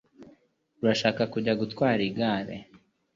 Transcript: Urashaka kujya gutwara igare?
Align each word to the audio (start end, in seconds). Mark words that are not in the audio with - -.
Urashaka 0.81 1.21
kujya 1.33 1.53
gutwara 1.61 2.01
igare? 2.09 2.57